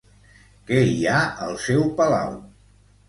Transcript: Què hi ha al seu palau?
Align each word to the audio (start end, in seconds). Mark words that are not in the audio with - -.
Què 0.69 0.79
hi 0.93 0.97
ha 1.11 1.19
al 1.49 1.53
seu 1.67 1.85
palau? 2.01 2.37